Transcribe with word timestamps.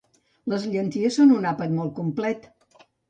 les 0.53 0.63
llenties 0.71 1.19
són 1.19 1.33
un 1.35 1.45
àpat 1.51 1.77
molt 1.77 1.95
complet 2.01 2.49